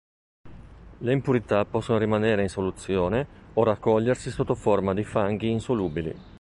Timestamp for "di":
4.95-5.03